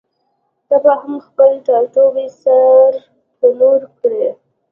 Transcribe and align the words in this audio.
ته 0.67 0.75
به 0.83 0.93
هم 1.01 1.13
خپل 1.27 1.51
ټاټوبی 1.67 2.27
سور 2.41 2.91
تنور 3.39 3.81
کړې؟ 3.99 4.27